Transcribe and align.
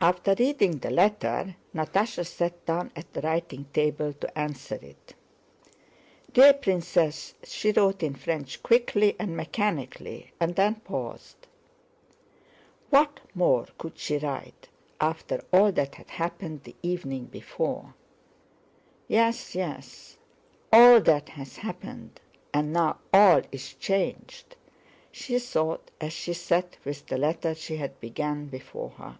After 0.00 0.34
reading 0.38 0.80
the 0.80 0.90
letter 0.90 1.56
Natásha 1.74 2.26
sat 2.26 2.66
down 2.66 2.90
at 2.94 3.10
the 3.14 3.22
writing 3.22 3.64
table 3.72 4.12
to 4.12 4.38
answer 4.38 4.74
it. 4.74 5.14
"Dear 6.30 6.52
Princess," 6.52 7.32
she 7.42 7.72
wrote 7.72 8.02
in 8.02 8.14
French 8.14 8.62
quickly 8.62 9.16
and 9.18 9.34
mechanically, 9.34 10.32
and 10.38 10.56
then 10.56 10.74
paused. 10.74 11.46
What 12.90 13.20
more 13.34 13.64
could 13.78 13.98
she 13.98 14.18
write 14.18 14.68
after 15.00 15.42
all 15.54 15.72
that 15.72 15.94
had 15.94 16.10
happened 16.10 16.64
the 16.64 16.76
evening 16.82 17.24
before? 17.24 17.94
"Yes, 19.08 19.54
yes! 19.54 20.18
All 20.70 21.00
that 21.00 21.30
has 21.30 21.56
happened, 21.56 22.20
and 22.52 22.74
now 22.74 22.98
all 23.10 23.40
is 23.50 23.72
changed," 23.72 24.56
she 25.10 25.38
thought 25.38 25.90
as 25.98 26.12
she 26.12 26.34
sat 26.34 26.76
with 26.84 27.06
the 27.06 27.16
letter 27.16 27.54
she 27.54 27.78
had 27.78 27.98
begun 28.00 28.48
before 28.48 28.90
her. 28.90 29.18